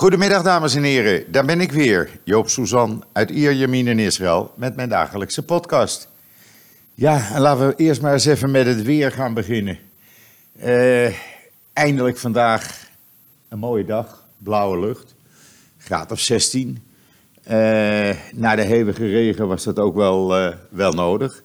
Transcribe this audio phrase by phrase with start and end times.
[0.00, 4.76] Goedemiddag dames en heren, daar ben ik weer, Joop Suzan uit Ierjemien in Israël met
[4.76, 6.08] mijn dagelijkse podcast.
[6.94, 9.78] Ja, en laten we eerst maar eens even met het weer gaan beginnen.
[10.64, 11.14] Uh,
[11.72, 12.88] eindelijk vandaag
[13.48, 15.14] een mooie dag, blauwe lucht,
[15.78, 16.82] graad of 16.
[17.50, 17.52] Uh,
[18.32, 21.42] na de hevige regen was dat ook wel, uh, wel nodig.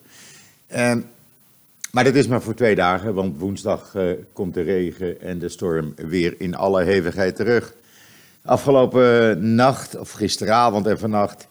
[1.90, 3.94] maar dat is maar voor twee dagen, want woensdag
[4.32, 7.74] komt de regen en de storm weer in alle hevigheid terug.
[8.46, 11.48] Afgelopen nacht, of gisteravond en vannacht,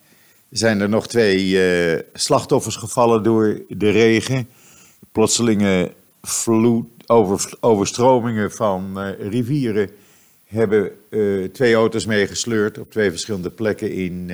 [0.49, 4.49] zijn er nog twee uh, slachtoffers gevallen door de regen.
[5.11, 9.89] Plotselinge vloed, over, overstromingen van uh, rivieren
[10.45, 10.91] hebben
[11.51, 14.31] twee auto's meegesleurd op twee verschillende plekken in,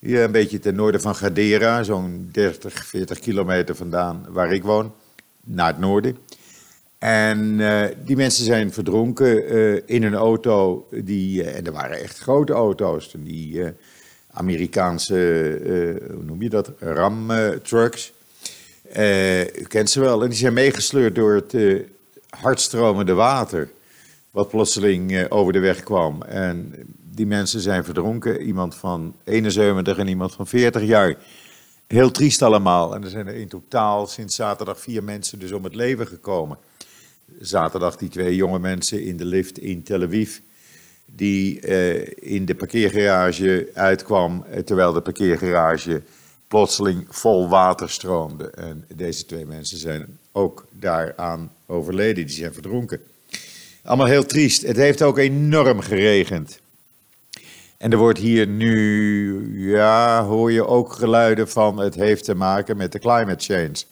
[0.00, 4.94] een beetje ten noorden van Gadera, zo'n 30, 40 kilometer vandaan waar ik woon,
[5.44, 6.16] naar het noorden.
[6.98, 12.00] En uh, die mensen zijn verdronken uh, in een auto, die, uh, en er waren
[12.00, 13.62] echt grote auto's, die
[14.30, 15.14] Amerikaanse,
[16.14, 18.12] hoe noem je dat, Ram-trucks.
[19.58, 21.54] u kent ze wel, en die zijn meegesleurd door het
[22.28, 23.70] hardstromende water,
[24.30, 26.22] wat plotseling over de weg kwam.
[26.22, 26.74] En
[27.14, 31.16] die mensen zijn verdronken, iemand van 71 en iemand van 40 jaar.
[31.86, 32.94] Heel triest allemaal.
[32.94, 36.58] En er zijn er in totaal sinds zaterdag vier mensen dus om het leven gekomen
[37.40, 40.38] zaterdag die twee jonge mensen in de lift in Tel Aviv.
[41.04, 46.02] Die uh, in de parkeergarage uitkwam eh, terwijl de parkeergarage
[46.48, 48.50] plotseling vol water stroomde.
[48.50, 53.00] En deze twee mensen zijn ook daaraan overleden, die zijn verdronken.
[53.84, 54.62] Allemaal heel triest.
[54.62, 56.60] Het heeft ook enorm geregend.
[57.78, 62.76] En er wordt hier nu, ja, hoor je ook geluiden van het heeft te maken
[62.76, 63.84] met de climate change.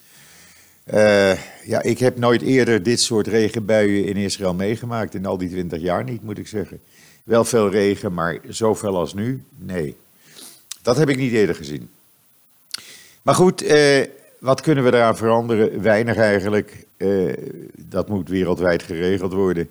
[0.95, 1.33] Uh,
[1.65, 5.15] ja, ik heb nooit eerder dit soort regenbuien in Israël meegemaakt.
[5.15, 6.81] In al die twintig jaar niet, moet ik zeggen.
[7.25, 9.43] Wel veel regen, maar zoveel als nu?
[9.59, 9.97] Nee.
[10.83, 11.89] Dat heb ik niet eerder gezien.
[13.23, 14.05] Maar goed, uh,
[14.39, 15.83] wat kunnen we daaraan veranderen?
[15.83, 16.87] Weinig eigenlijk.
[16.97, 17.33] Uh,
[17.77, 19.69] dat moet wereldwijd geregeld worden.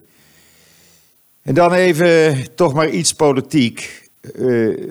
[1.42, 4.10] En dan even toch maar iets politiek.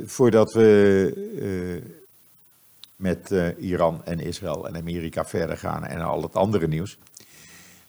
[0.06, 1.93] voordat we
[2.97, 6.99] met uh, Iran en Israël en Amerika verder gaan en al het andere nieuws.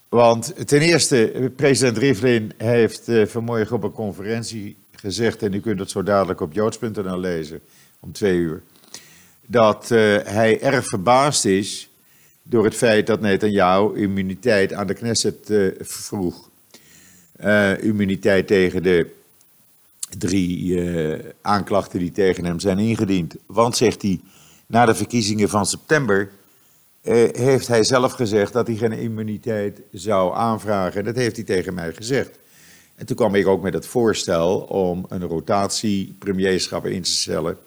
[0.10, 5.80] Want ten eerste, president Rivlin heeft uh, vanmorgen op een conferentie gezegd, en u kunt
[5.80, 7.60] het zo dadelijk op joods.nl lezen,
[8.00, 8.62] om twee uur,
[9.46, 11.90] dat uh, hij erg verbaasd is
[12.44, 16.50] door het feit dat Netanyahu immuniteit aan de Knesset vroeg.
[17.80, 19.12] immuniteit tegen de
[20.18, 20.80] drie
[21.42, 23.36] aanklachten die tegen hem zijn ingediend.
[23.46, 24.20] Want, zegt hij,
[24.66, 26.30] na de verkiezingen van september
[27.02, 31.04] eh, heeft hij zelf gezegd dat hij geen immuniteit zou aanvragen.
[31.04, 32.40] Dat heeft hij tegen mij gezegd.
[32.96, 37.58] En toen kwam ik ook met het voorstel om een rotatie premierschap in te stellen,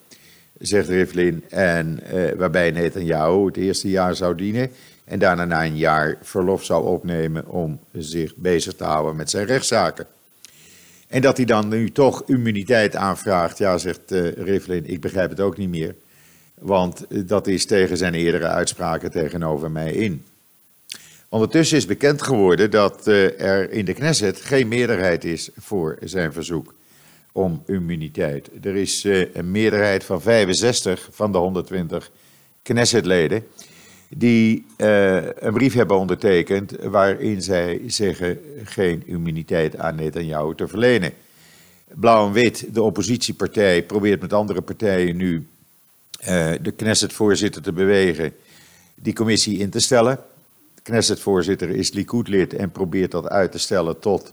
[0.59, 4.71] zegt Rivlin, en eh, waarbij Netanyahu het eerste jaar zou dienen
[5.05, 9.47] en daarna na een jaar verlof zou opnemen om zich bezig te houden met zijn
[9.47, 10.07] rechtszaken.
[11.09, 15.41] En dat hij dan nu toch immuniteit aanvraagt, ja, zegt uh, Rivlin, ik begrijp het
[15.41, 15.95] ook niet meer.
[16.61, 20.25] Want dat is tegen zijn eerdere uitspraken tegenover mij in.
[21.29, 26.33] Ondertussen is bekend geworden dat eh, er in de Knesset geen meerderheid is voor zijn
[26.33, 26.75] verzoek
[27.33, 28.51] om immuniteit.
[28.63, 32.11] Er is eh, een meerderheid van 65 van de 120
[32.63, 33.47] Knessetleden
[34.09, 41.13] die uh, een brief hebben ondertekend waarin zij zeggen geen immuniteit aan Netanyahu te verlenen.
[41.95, 45.47] Blauw en Wit, de oppositiepartij, probeert met andere partijen nu
[46.63, 48.33] de Knesset-voorzitter te bewegen
[48.95, 50.19] die commissie in te stellen.
[50.75, 54.33] De Knesset-voorzitter is Likud-lid en probeert dat uit te stellen tot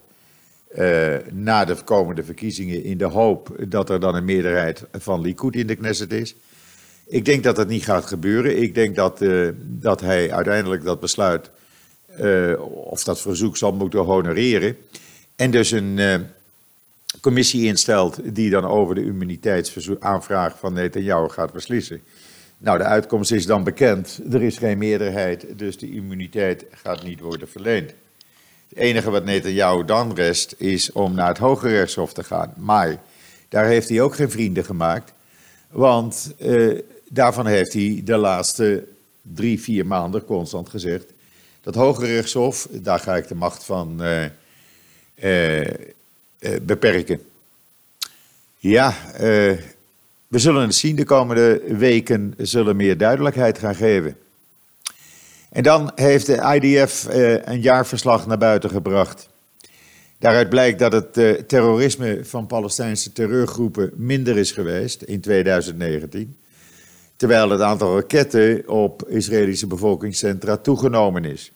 [0.78, 5.56] uh, na de komende verkiezingen in de hoop dat er dan een meerderheid van Likud
[5.56, 6.36] in de Knesset is.
[7.08, 8.62] Ik denk dat dat niet gaat gebeuren.
[8.62, 11.50] Ik denk dat, uh, dat hij uiteindelijk dat besluit
[12.70, 14.78] of dat verzoek zal moeten honoreren.
[15.36, 16.00] En dus een
[17.26, 22.02] commissie instelt die dan over de immuniteitsaanvraag van Netanyahu gaat beslissen.
[22.58, 24.20] Nou, de uitkomst is dan bekend.
[24.32, 27.94] Er is geen meerderheid, dus de immuniteit gaat niet worden verleend.
[28.70, 32.54] Het enige wat Netanyahu dan rest is om naar het Hoge Rechtshof te gaan.
[32.58, 33.02] Maar
[33.50, 35.14] daar heeft hij ook geen vrienden gemaakt,
[35.70, 36.80] want uh,
[37.10, 38.88] daarvan heeft hij de laatste
[39.22, 41.14] drie, vier maanden constant gezegd.
[41.62, 44.26] Dat Hoge Rechtshof, daar ga ik de macht van uh,
[45.16, 45.74] eh,
[46.62, 47.22] beperken.
[48.58, 49.20] Ja, uh,
[50.28, 50.96] we zullen het zien.
[50.96, 54.18] De komende weken zullen meer duidelijkheid gaan geven.
[55.50, 59.30] En dan heeft de IDF eh, een jaarverslag naar buiten gebracht.
[60.20, 61.14] Daaruit blijkt dat het
[61.48, 66.38] terrorisme van Palestijnse terreurgroepen minder is geweest in 2019,
[67.16, 71.52] terwijl het aantal raketten op Israëlische bevolkingscentra toegenomen is.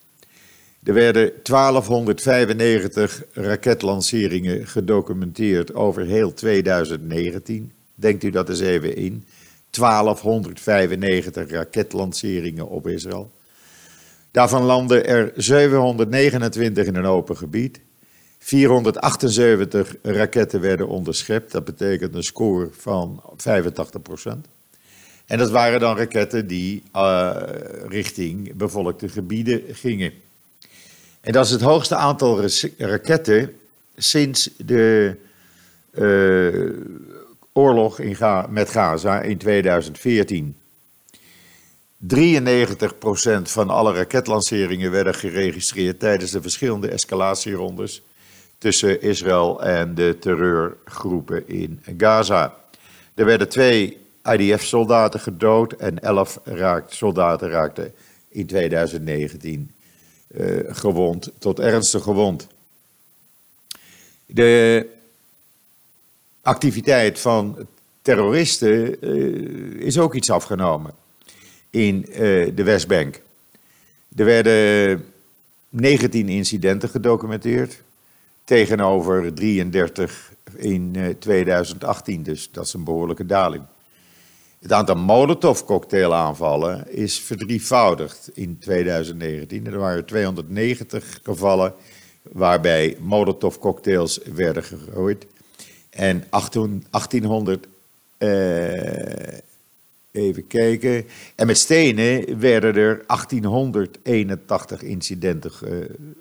[0.84, 7.72] Er werden 1295 raketlanceringen gedocumenteerd over heel 2019.
[7.96, 9.26] Denkt u dat eens even in.
[9.70, 13.32] 1295 raketlanceringen op Israël.
[14.32, 17.80] Daarvan landen er 729 in een open gebied.
[18.40, 21.52] 478 raketten werden onderschept.
[21.52, 24.32] Dat betekent een score van 85%.
[25.26, 27.36] En dat waren dan raketten die uh,
[27.88, 30.14] richting bevolkte gebieden gingen.
[31.22, 32.42] En dat is het hoogste aantal
[32.78, 33.60] raketten
[33.98, 35.16] sinds de
[35.94, 36.72] uh,
[37.54, 40.56] oorlog in Ga met Gaza in 2014.
[42.08, 42.08] 93%
[43.44, 48.02] van alle raketlanceringen werden geregistreerd tijdens de verschillende escalatierondes
[48.58, 52.56] tussen Israël en de terreurgroepen in Gaza.
[53.14, 57.94] Er werden twee IDF-soldaten gedood en elf raakt, soldaten raakten
[58.30, 59.79] in 2019 uh, eh,
[60.68, 62.48] gewond tot ernstig gewond.
[64.26, 64.86] De
[66.42, 67.68] activiteit van
[68.02, 70.94] terroristen uh, is ook iets afgenomen
[71.70, 72.16] in uh,
[72.56, 73.22] de Westbank.
[74.16, 75.06] Er werden
[75.70, 77.82] 19 incidenten gedocumenteerd
[78.44, 83.64] tegenover 33 in 2018, dus dat is een behoorlijke daling.
[84.60, 89.66] Het aantal Molotov-cocktailaanvallen is verdrievoudigd in 2019.
[89.66, 91.74] Er waren 290 gevallen
[92.22, 95.26] waarbij Molotov-cocktails werden gegooid.
[95.90, 97.68] En 1800,
[98.18, 99.38] eh,
[100.12, 105.52] even kijken, en met stenen werden er 1881 incidenten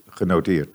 [0.09, 0.69] genoteerd.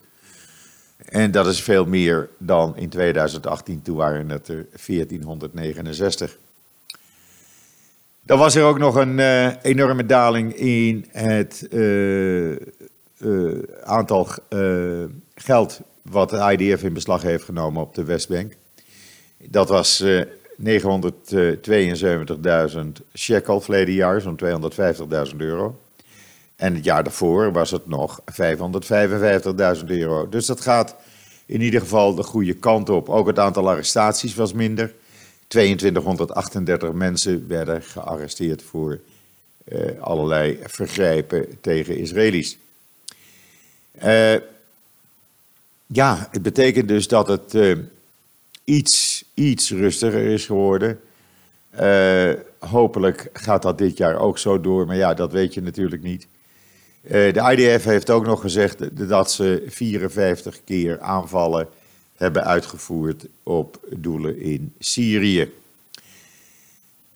[0.98, 6.38] En dat is veel meer dan in 2018, toen waren het er 1469.
[8.26, 12.58] Dan was er ook nog een uh, enorme daling in het uh, uh,
[13.84, 14.28] aantal
[15.36, 18.54] geld wat de IDF in beslag heeft genomen op de Westbank.
[19.38, 20.08] Dat was 972.000
[23.14, 24.40] shekel verleden jaar, zo'n
[25.32, 25.80] 250.000 euro.
[26.56, 30.30] En het jaar daarvoor was het nog 555.000 euro.
[30.30, 30.96] Dus dat gaat
[31.46, 33.10] in ieder geval de goede kant op.
[33.10, 34.94] Ook het aantal arrestaties was minder.
[35.54, 39.00] 2238 mensen werden gearresteerd voor
[39.66, 42.58] uh, allerlei vergrijpen tegen Israëli's.
[44.04, 44.34] Uh,
[45.86, 47.78] ja, het betekent dus dat het uh,
[48.64, 51.00] iets, iets rustiger is geworden.
[52.60, 56.28] hopelijk gaat dat dit jaar ook zo door, maar ja, dat weet je natuurlijk niet.
[57.02, 61.68] de IDF heeft ook nog gezegd dat ze 54 keer aanvallen
[62.16, 65.52] hebben uitgevoerd op doelen in Syrië.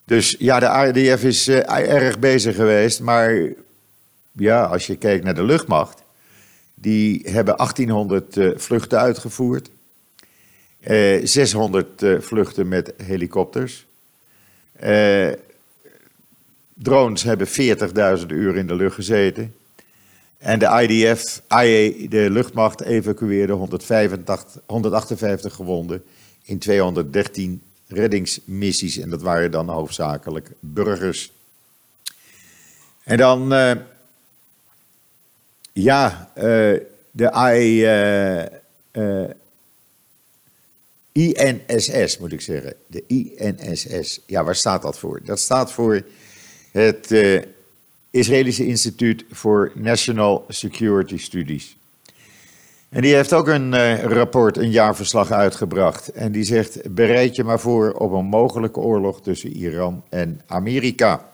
[0.07, 3.53] Dus ja, de ADF is uh, erg bezig geweest, maar
[4.31, 6.03] ja, als je kijkt naar de luchtmacht,
[6.73, 9.69] die hebben 1800 uh, eh, vluchten uitgevoerd,
[10.79, 13.85] uh, eh, 600 vluchten met helikopters.
[16.73, 17.47] drones hebben
[18.19, 19.53] 40.000 uur in de lucht gezeten.
[20.37, 26.03] En de IDF, IA, de luchtmacht, evacueerde 185, 158 gewonden
[26.43, 28.97] in 213 reddingsmissies.
[28.97, 31.31] En dat waren dan hoofdzakelijk burgers.
[33.03, 33.71] En dan, uh,
[35.73, 36.43] ja, uh,
[37.11, 37.83] de I,
[38.91, 39.29] uh,
[41.11, 42.73] INSS moet ik zeggen.
[42.87, 44.19] De INSS.
[44.25, 45.21] Ja, waar staat dat voor?
[45.23, 46.01] Dat staat voor
[46.71, 47.11] het
[48.17, 51.77] Israëlische Instituut voor National Security Studies.
[52.89, 56.07] En die heeft ook een uh, rapport, een jaarverslag uitgebracht.
[56.07, 61.29] En die zegt: bereid je maar voor op een mogelijke oorlog tussen Iran en Amerika.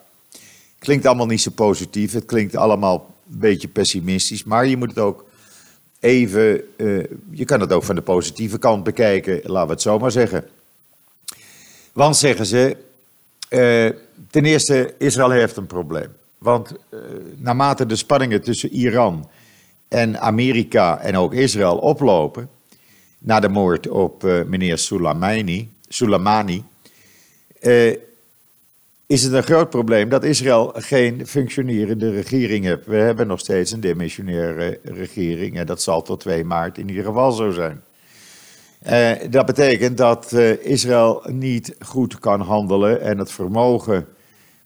[0.79, 2.13] Klinkt allemaal niet zo positief.
[2.13, 4.43] Het klinkt allemaal een beetje pessimistisch.
[4.43, 5.25] Maar je moet het ook
[5.99, 6.61] even.
[6.77, 10.11] Uh, je kan het ook van de positieve kant bekijken, laten we het zo maar
[10.11, 10.47] zeggen.
[11.93, 12.77] Want zeggen ze.
[13.49, 13.89] Uh,
[14.29, 16.09] ten eerste, Israël heeft een probleem.
[16.43, 17.00] Want uh,
[17.38, 19.29] naarmate de spanningen tussen Iran
[19.88, 22.50] en Amerika en ook Israël oplopen,
[23.19, 26.63] na de moord op uh, meneer Soleimani, Soleimani
[27.62, 27.95] uh,
[29.05, 32.85] is het een groot probleem dat Israël geen functionerende regering heeft.
[32.85, 37.03] We hebben nog steeds een demissionaire regering en dat zal tot 2 maart in ieder
[37.03, 37.83] geval zo zijn.
[39.29, 44.07] Dat betekent dat Israël niet goed kan handelen en het vermogen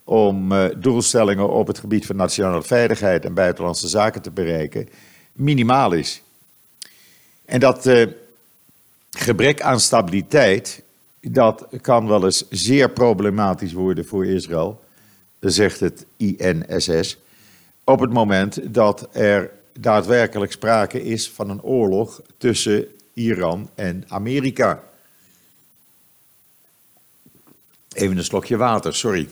[0.07, 4.89] om doelstellingen op het gebied van nationale veiligheid en buitenlandse zaken te bereiken,
[5.33, 6.21] minimaal is.
[7.45, 8.07] En dat uh,
[9.11, 10.81] gebrek aan stabiliteit,
[11.21, 14.83] dat kan wel eens zeer problematisch worden voor Israël,
[15.39, 17.17] zegt het INSS,
[17.83, 24.83] op het moment dat er daadwerkelijk sprake is van een oorlog tussen Iran en Amerika.
[27.91, 29.29] Even een slokje water, sorry.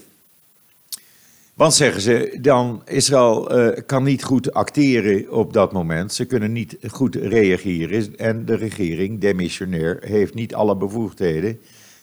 [1.56, 6.12] Want zeggen ze, dan Israël uh, kan niet goed acteren op dat moment.
[6.12, 8.18] Ze kunnen niet goed reageren.
[8.18, 11.60] En de regering, demissionair, heeft niet alle bevoegdheden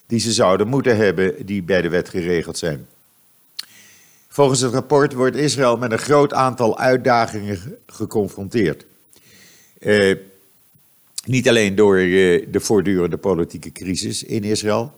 [0.08, 2.88] die ze zouden moeten hebben, die bij de wet geregeld zijn.
[4.28, 8.86] Volgens het rapport wordt Israël met een groot aantal uitdagingen geconfronteerd.
[9.80, 10.16] Uh,
[11.26, 14.92] niet alleen door uh, de voortdurende politieke crisis in Israël,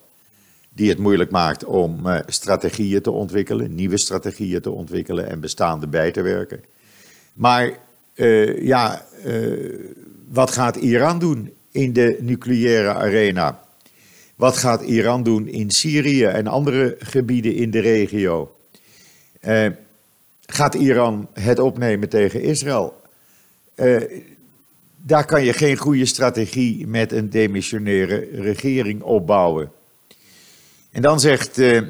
[0.75, 5.87] die het moeilijk maakt om uh, strategieën te ontwikkelen, nieuwe strategieën te ontwikkelen en bestaande
[5.87, 6.63] bij te werken.
[7.33, 7.71] Maar
[8.59, 9.05] ja,
[10.29, 13.63] wat gaat Iran doen in de nucleaire arena?
[14.35, 18.55] Wat gaat Iran doen in Syrië en andere gebieden in de regio?
[20.45, 23.01] Gaat Iran het opnemen tegen Israël?
[24.97, 29.71] Daar kan je geen goede strategie met een demissionaire regering opbouwen.
[30.95, 31.81] En dan zegt uh,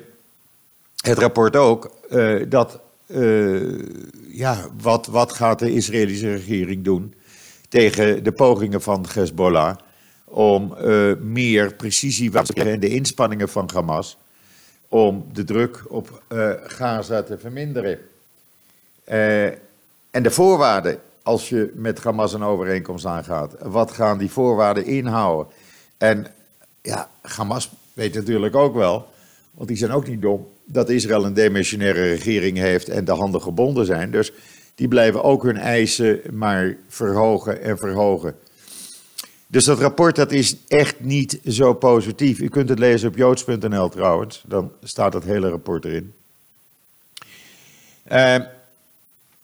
[0.95, 1.91] het rapport ook
[2.47, 2.79] dat,
[4.27, 7.13] ja, wat, wat gaat de Israëlische regering doen
[7.69, 9.75] tegen de pogingen van Hezbollah
[10.25, 10.75] om
[11.19, 14.17] meer precisie en de inspanningen van Hamas
[14.87, 16.23] om de druk op
[16.63, 17.99] Gaza te verminderen.
[20.11, 25.53] En de voorwaarden, als je met Hamas een overeenkomst aangaat, wat gaan die voorwaarden inhouden?
[25.97, 26.27] En
[26.81, 29.07] ja, Hamas weet natuurlijk ook wel,
[29.51, 33.41] want die zijn ook niet dom, dat Israël een demissionaire regering heeft en de handen
[33.41, 34.11] gebonden zijn.
[34.11, 34.31] Dus
[34.75, 38.35] die blijven ook hun eisen maar verhogen en verhogen.
[39.47, 42.39] Dus dat rapport dat is echt niet zo positief.
[42.39, 46.13] U kunt het lezen op joods.nl trouwens, dan staat het hele rapport erin.
[48.11, 48.35] Uh,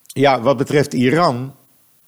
[0.06, 1.56] ja, wat betreft Iran,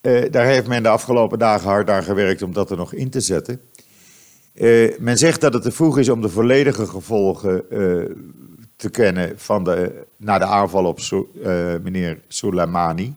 [0.02, 3.10] uh, daar heeft men de afgelopen dagen hard aan gewerkt om dat er nog in
[3.10, 3.62] te zetten.
[4.54, 7.64] Uh, men zegt dat het te vroeg is om de volledige gevolgen
[8.76, 11.00] te kennen van de, na de aanval op
[11.84, 13.14] meneer Soleimani.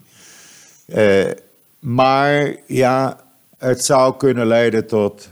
[1.79, 3.21] maar ja,
[3.59, 5.29] het zou kunnen leiden tot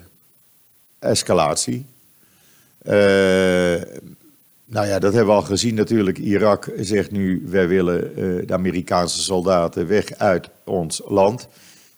[0.99, 1.87] escalatie.
[4.65, 6.19] Nou ja, dat hebben we al gezien natuurlijk.
[6.19, 11.49] Irak zegt nu, wij willen de Amerikaanse soldaten weg uit ons land.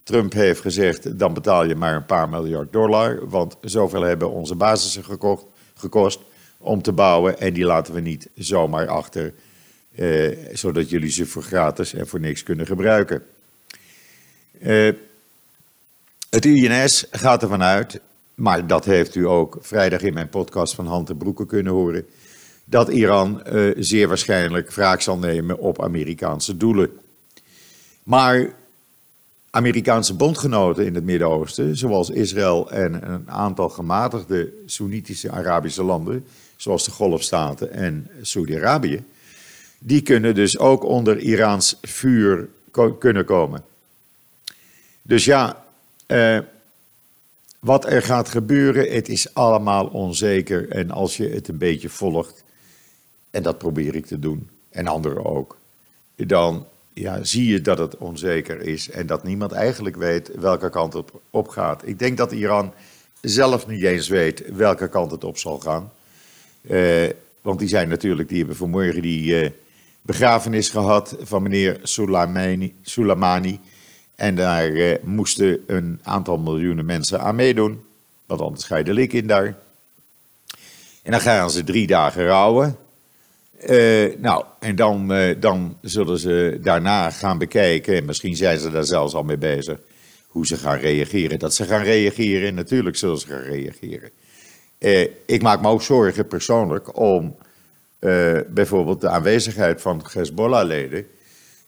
[0.06, 3.28] Trump heeft gezegd, dan betaal je maar een paar miljard dollar.
[3.28, 5.44] Want zoveel hebben onze basissen gekocht,
[5.75, 6.20] gekost
[6.58, 7.38] om te bouwen.
[7.38, 9.34] En die laten we niet zomaar achter,
[9.94, 13.22] uh, zodat jullie ze voor gratis en voor niks kunnen gebruiken.
[14.58, 14.92] Uh,
[16.30, 18.00] het INS gaat ervan uit,
[18.34, 22.06] maar dat heeft u ook vrijdag in mijn podcast van Hand en Broeken kunnen horen,
[22.64, 26.90] dat Iran uh, zeer waarschijnlijk wraak zal nemen op Amerikaanse doelen.
[28.02, 28.54] Maar
[29.56, 36.25] Amerikaanse bondgenoten in het Midden-Oosten, zoals Israël en een aantal gematigde Soenitische Arabische landen,
[36.56, 39.04] zoals de Golfstaten en Saudi-Arabië,
[39.78, 42.48] die kunnen dus ook onder Iraans vuur
[42.98, 43.64] kunnen komen.
[45.02, 45.64] Dus ja,
[46.06, 46.38] uh,
[47.58, 50.70] wat er gaat gebeuren, het is allemaal onzeker.
[50.70, 52.44] En als je het een beetje volgt,
[53.30, 55.58] en dat probeer ik te doen, en anderen ook,
[56.16, 56.66] dan
[56.98, 61.10] ja, zie je dat het onzeker is en dat niemand eigenlijk weet welke kant het
[61.30, 61.86] op gaat.
[61.86, 62.72] Ik denk dat Iran
[63.20, 65.92] zelf niet eens weet welke kant het op zal gaan.
[66.60, 67.08] Uh,
[67.40, 69.50] want die zijn natuurlijk, die hebben vanmorgen die uh,
[70.02, 72.74] begrafenis gehad van meneer Soleimani.
[72.82, 73.60] Soleimani
[74.14, 77.84] en daar eh, moesten een aantal miljoenen mensen aan meedoen.
[78.26, 79.58] Want anders ga je de lik in daar.
[81.02, 82.76] En dan gaan ze drie dagen rouwen.
[83.64, 88.70] Uh, nou, en dan, uh, dan zullen ze daarna gaan bekijken, en misschien zijn ze
[88.70, 89.78] daar zelfs al mee bezig,
[90.26, 91.38] hoe ze gaan reageren.
[91.38, 94.10] Dat ze gaan reageren, natuurlijk zullen ze gaan reageren.
[94.78, 97.36] Uh, ik maak me ook zorgen persoonlijk om
[98.48, 101.06] bijvoorbeeld de aanwezigheid van Hezbollah-leden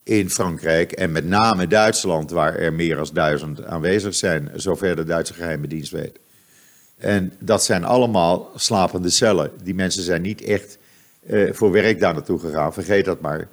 [0.02, 5.04] in Frankrijk en met name Duitsland, waar er meer dan duizend aanwezig zijn, zover de
[5.04, 6.18] Duitse geheime dienst weet.
[6.98, 9.50] En dat zijn allemaal slapende cellen.
[9.62, 10.78] Die mensen zijn niet echt
[11.28, 13.48] uh, voor werk daar naartoe gegaan, vergeet dat maar.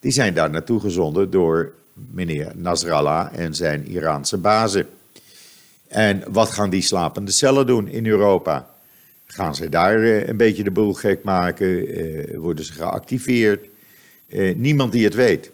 [0.00, 4.86] Die zijn daar naartoe gezonden door meneer Nasrallah en zijn Iraanse bazen.
[5.88, 8.70] En wat gaan die slapende cellen doen in Europa?
[9.26, 11.98] Gaan ze daar uh, een beetje de boel gek maken?
[11.98, 13.66] Uh, worden ze geactiveerd?
[14.56, 15.50] niemand die het weet.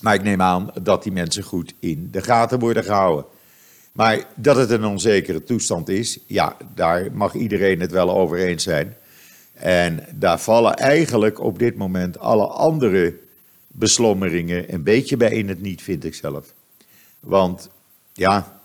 [0.00, 3.24] Maar ik neem aan dat die mensen goed in de gaten worden gehouden.
[3.92, 8.62] Maar dat het een onzekere toestand is, ja, daar mag iedereen het wel over eens
[8.62, 8.96] zijn.
[9.60, 13.18] En daar vallen eigenlijk op dit moment alle andere
[13.66, 16.54] beslommeringen een beetje bij in het niet, vind ik zelf.
[17.20, 17.70] Want
[18.12, 18.60] ja,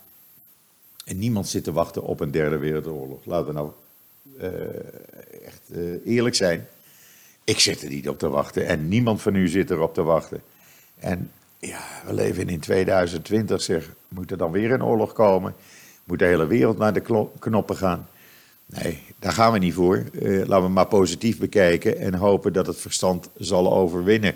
[1.04, 3.24] niemand zit te wachten op een derde wereldoorlog.
[3.24, 3.70] Laten we nou
[4.40, 4.50] uh,
[5.46, 6.66] echt uh, eerlijk zijn.
[7.44, 10.42] Ik zit er niet op te wachten en niemand van u zit erop te wachten.
[10.98, 15.54] En ja, we leven in 2020, zeg, moet er dan weer een oorlog komen?
[16.04, 18.08] Moet de hele wereld naar de knoppen gaan?
[18.66, 20.04] Nee, daar gaan we niet voor.
[20.12, 24.34] Uh, laten we maar positief bekijken en hopen dat het verstand zal overwinnen.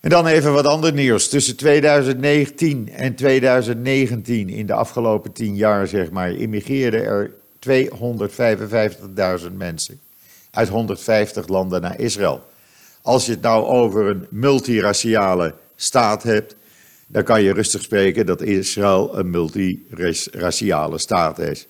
[0.00, 1.28] En dan even wat ander nieuws.
[1.28, 7.30] Tussen 2019 en 2019, in de afgelopen tien jaar zeg maar, immigreerden er
[9.46, 10.00] 255.000 mensen
[10.50, 12.42] uit 150 landen naar Israël.
[13.02, 16.56] Als je het nou over een multiraciale staat hebt,
[17.06, 21.66] dan kan je rustig spreken dat Israël een multiraciale staat is.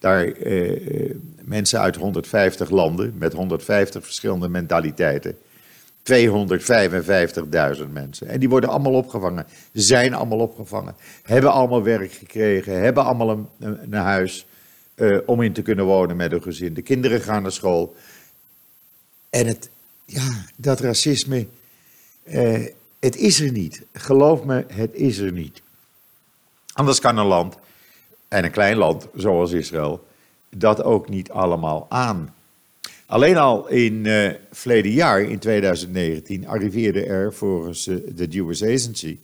[0.00, 5.36] Daar eh, mensen uit 150 landen met 150 verschillende mentaliteiten.
[6.02, 8.26] 255.000 mensen.
[8.26, 9.46] En die worden allemaal opgevangen.
[9.72, 10.94] Zijn allemaal opgevangen.
[11.22, 12.80] Hebben allemaal werk gekregen.
[12.80, 14.46] Hebben allemaal een, een, huis
[14.96, 16.74] uh, om in te kunnen wonen met hun gezin.
[16.74, 17.94] De kinderen gaan naar school.
[19.30, 19.70] En het,
[20.04, 21.46] ja, dat racisme,
[22.24, 22.66] uh,
[23.00, 23.82] het is er niet.
[23.92, 25.62] Geloof me, het is er niet.
[26.72, 27.56] Anders kan een land,
[28.30, 30.06] en een klein land zoals Israël,
[30.56, 32.34] dat ook niet allemaal aan.
[33.06, 39.18] Alleen al in uh, verleden jaar, in 2019, arriveerden er volgens uh, de Jewish Agency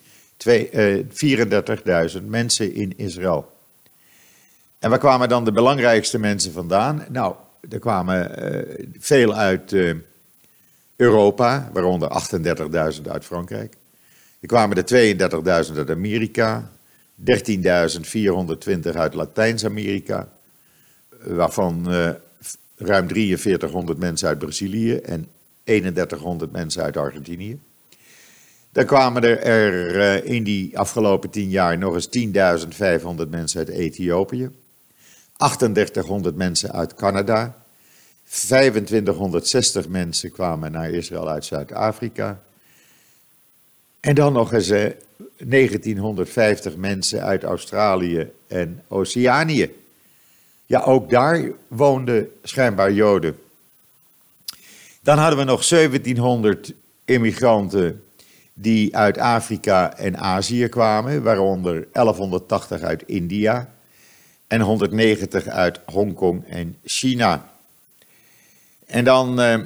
[0.46, 1.02] uh,
[2.20, 3.52] 34.000 mensen in Israël.
[4.78, 7.04] En waar kwamen dan de belangrijkste mensen vandaan?
[7.08, 7.34] Nou,
[7.70, 8.30] er kwamen
[8.98, 9.74] veel uit
[10.96, 12.08] Europa, waaronder
[12.94, 13.74] 38.000 uit Frankrijk.
[14.40, 16.70] Er kwamen er 32.000 uit Amerika,
[17.24, 20.28] 13.420 uit Latijns-Amerika,
[21.24, 22.10] waarvan uh,
[22.76, 25.28] ruim 4300 mensen uit Brazilië en
[25.64, 27.58] 3100 mensen uit Argentinië.
[28.72, 32.08] Dan kwamen er, in die afgelopen 10 jaar nog eens
[33.24, 34.50] 10.500 mensen uit Ethiopië.
[35.36, 37.64] 3800 mensen uit Canada.
[38.28, 42.40] 2560 mensen kwamen naar Israël uit Zuid-Afrika.
[44.06, 44.68] En dan nog eens
[45.38, 49.74] 1950 eh, mensen uit Australië en Oceanië.
[50.66, 53.38] Ja, ook daar woonden schijnbaar Joden.
[55.02, 56.72] Dan hadden we nog 1700
[57.04, 58.04] immigranten
[58.54, 63.74] die uit Afrika en Azië kwamen, waaronder 1180 uit India
[64.46, 67.52] en 190 uit Hongkong en China.
[68.86, 69.60] En dan eh,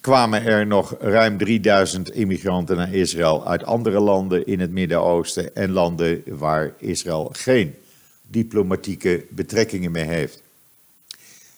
[0.00, 5.70] kwamen er nog ruim 3000 immigranten naar Israël uit andere landen in het Midden-Oosten en
[5.70, 7.74] landen waar Israël geen
[8.22, 10.42] diplomatieke betrekkingen mee heeft.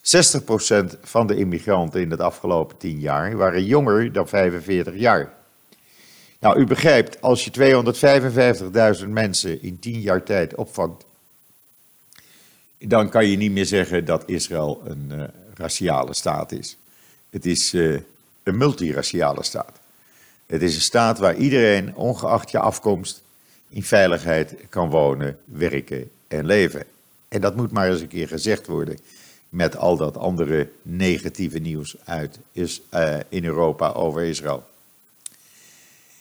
[0.02, 5.32] 60% van de immigranten in het afgelopen 10 jaar waren jonger dan 45 jaar.
[6.40, 7.50] Nou, u begrijpt, als je
[9.02, 11.04] 255.000 mensen in 10 jaar tijd opvangt,
[12.78, 15.22] dan kan je niet meer zeggen dat Israël een uh,
[15.54, 16.76] raciale staat is.
[17.30, 17.98] Het is uh,
[18.48, 19.78] een multiraciale staat.
[20.46, 23.22] Het is een staat waar iedereen, ongeacht je afkomst,
[23.68, 26.84] in veiligheid kan wonen, werken en leven.
[27.28, 28.98] En dat moet maar eens een keer gezegd worden
[29.48, 34.66] met al dat andere negatieve nieuws uit is, uh, in Europa over Israël.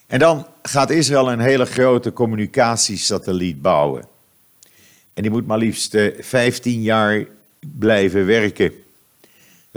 [0.07, 4.05] En dan gaat Israël een hele grote communicatiesatelliet bouwen.
[5.13, 7.25] En die moet maar liefst 15 eh, jaar
[7.59, 8.71] blijven werken.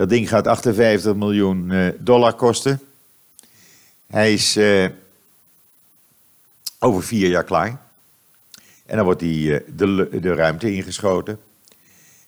[0.00, 2.80] Dat ding gaat 58 miljoen eh, dollar kosten.
[4.06, 4.86] Hij is uh,
[6.78, 7.80] over vier jaar klaar.
[8.86, 11.38] En dan wordt hij de, de ruimte ingeschoten.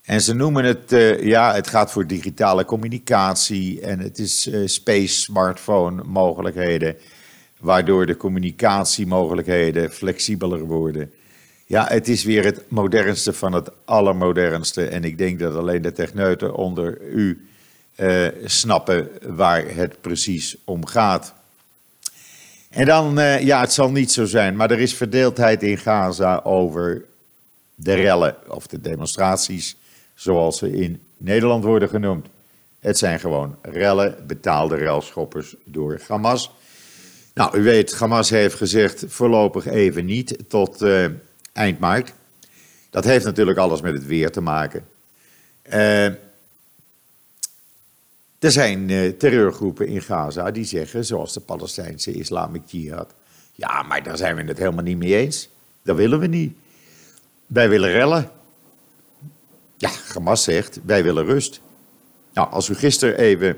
[0.02, 6.02] En ze noemen het, ja, het gaat voor digitale communicatie en het is space smartphone
[6.02, 6.96] mogelijkheden,
[7.60, 11.12] waardoor de communicatiemogelijkheden flexibeler worden.
[11.66, 14.86] Ja, het is weer het modernste van het allermodernste.
[14.86, 17.46] En ik denk dat alleen de techneuten onder u
[17.96, 21.34] uh, snappen waar het precies om gaat.
[22.70, 26.40] En dan, uh, ja, het zal niet zo zijn, maar er is verdeeldheid in Gaza
[26.44, 27.04] over
[27.74, 29.76] de rellen of de demonstraties,
[30.14, 32.26] zoals ze in Nederland worden genoemd.
[32.80, 36.50] Het zijn gewoon rellen, betaalde relschoppers door Hamas.
[37.34, 41.06] Nou, u weet, Hamas heeft gezegd voorlopig even niet tot uh,
[41.52, 42.12] eind maart.
[42.90, 44.84] Dat heeft natuurlijk alles met het weer te maken.
[45.72, 46.06] Uh,
[48.42, 53.14] er zijn uh, terreurgroepen in Gaza die zeggen, zoals de Palestijnse Islamic Jihad,
[53.52, 55.48] ja, maar daar zijn we het helemaal niet mee eens.
[55.82, 56.56] Dat willen we niet.
[57.46, 58.30] wij willen rellen.
[59.76, 61.60] Ja, Hamas zegt, wij willen rust.
[62.32, 63.56] Nou, als u gisteren even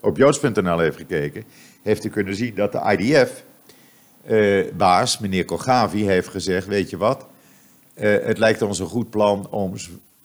[0.00, 1.44] op joods.nl heeft gekeken,
[1.82, 2.96] heeft u kunnen zien dat de
[4.28, 7.26] IDF-baas, meneer Kogavi, heeft gezegd, weet je wat,
[7.94, 9.74] uh, het lijkt ons een goed plan om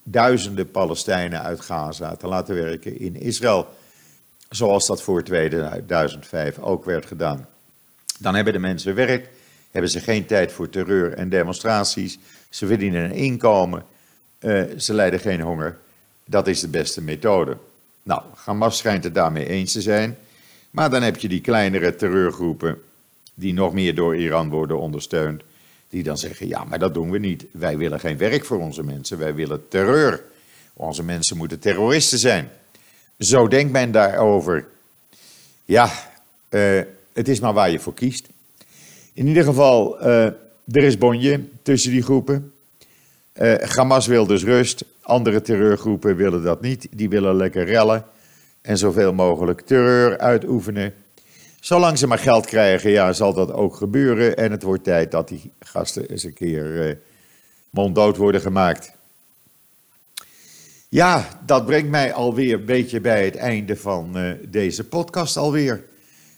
[0.04, 3.68] duizenden Palestijnen uit Gaza te laten werken in Israël.
[4.50, 7.48] Zoals dat voor 2005 ook werd gedaan.
[8.20, 9.30] Dan hebben de mensen werk,
[9.72, 12.20] hebben ze geen tijd voor terreur en demonstraties.
[12.50, 13.86] Ze verdienen een inkomen,
[14.40, 15.78] uh, ze lijden geen honger.
[16.26, 17.58] Dat is de beste methode.
[18.04, 20.18] Nou, Hamas schijnt het daarmee eens te zijn.
[20.72, 22.82] Maar dan heb je die kleinere terreurgroepen
[23.34, 25.44] die nog meer door Iran worden ondersteund.
[25.90, 27.46] Die dan zeggen, ja, maar dat doen we niet.
[27.52, 30.24] Wij willen geen werk voor onze mensen, wij willen terreur.
[30.74, 32.50] Onze mensen moeten terroristen zijn.
[33.20, 34.68] Zo denkt men daarover.
[35.66, 35.92] Ja,
[36.50, 36.82] uh,
[37.14, 38.28] het is maar waar je voor kiest.
[39.14, 40.26] In ieder geval, uh,
[40.72, 42.54] er is bonje tussen die groepen.
[43.34, 44.86] Uh, Hamas wil dus rust.
[45.02, 46.88] Andere terreurgroepen willen dat niet.
[46.92, 48.06] Die willen lekker rellen
[48.62, 50.94] en zoveel mogelijk terreur uitoefenen.
[51.60, 54.38] Zolang ze maar geld krijgen, ja, zal dat ook gebeuren.
[54.38, 56.98] En het wordt tijd dat die gasten eens een keer
[57.70, 58.95] monddood worden gemaakt.
[60.96, 65.84] Ja, dat brengt mij alweer een beetje bij het einde van uh, deze podcast alweer.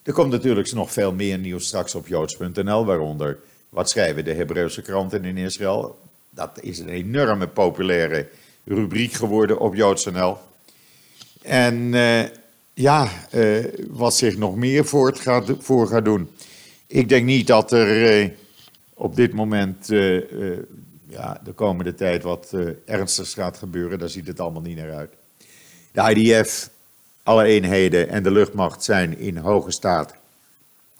[0.04, 3.39] Er komt natuurlijk nog veel meer nieuws straks op joods.nl, waaronder
[3.70, 6.00] wat schrijven de Hebreeuwse kranten in Israël.
[6.30, 8.28] Dat is een enorme populaire
[8.63, 10.38] rubriek geworden op joods.nl.
[11.41, 12.24] En uh,
[12.74, 16.30] ja, uh, wat zich nog meer voor gaat doen.
[16.88, 18.32] Ik denk niet dat er
[18.93, 19.89] op dit moment
[21.08, 22.54] ja, de komende tijd wat
[22.86, 24.00] ernstigs gaat gebeuren.
[24.00, 25.13] Daar ziet het allemaal niet naar uit.
[25.91, 26.70] De IDF,
[27.24, 30.13] alle eenheden en de luchtmacht zijn in hoge staat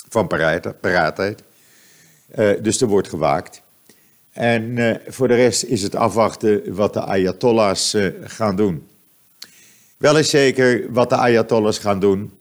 [0.10, 0.28] van
[0.80, 1.43] paraatheid.
[2.62, 3.62] dus er wordt gewaakt.
[4.38, 8.88] En uh, voor de rest is het afwachten wat de Ayatollahs uh, gaan doen.
[9.98, 12.38] Wel is zeker wat de Ayatollahs gaan doen,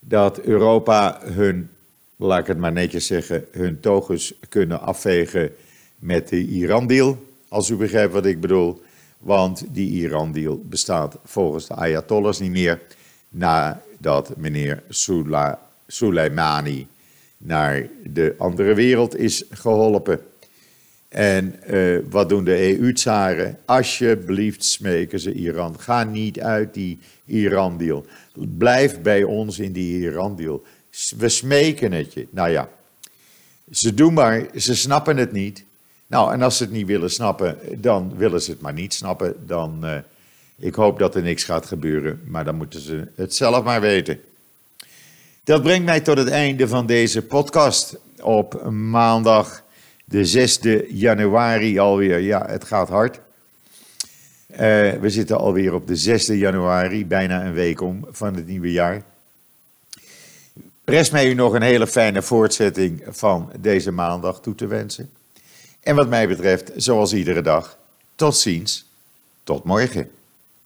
[0.00, 1.70] dat Europa hun,
[2.16, 5.52] laat ik het maar netjes zeggen, hun togus kunnen afvegen
[5.98, 7.24] met de Iran-deal.
[7.48, 8.82] Als u begrijpt wat ik bedoel.
[9.18, 12.80] Want die Iran-deal bestaat volgens de Ayatollahs niet meer.
[13.28, 14.82] Nadat meneer
[15.86, 16.86] Soleimani
[17.38, 20.20] naar de andere wereld is geholpen.
[21.08, 23.58] En uh, wat doen de EU-tsaren?
[23.64, 25.80] Alsjeblieft smeken ze Iran.
[25.80, 28.06] Ga niet uit die Iran-deal.
[28.58, 30.62] Blijf bij ons in die Iran-deal.
[31.16, 32.26] We smeken het je.
[32.30, 32.68] Nou ja,
[33.70, 35.64] ze doen maar, ze snappen het niet.
[36.06, 39.46] Nou, en als ze het niet willen snappen, dan willen ze het maar niet snappen.
[39.46, 39.96] Dan, uh,
[40.56, 44.20] ik hoop dat er niks gaat gebeuren, maar dan moeten ze het zelf maar weten.
[45.44, 49.62] Dat brengt mij tot het einde van deze podcast op maandag
[50.04, 52.18] de 6e januari alweer.
[52.18, 53.20] Ja, het gaat hard.
[54.50, 54.58] Uh,
[54.92, 59.02] we zitten alweer op de 6e januari, bijna een week om van het nieuwe jaar.
[60.84, 65.10] Rest mij u nog een hele fijne voortzetting van deze maandag toe te wensen.
[65.86, 67.78] En wat mij betreft, zoals iedere dag,
[68.14, 68.86] tot ziens,
[69.42, 70.10] tot morgen.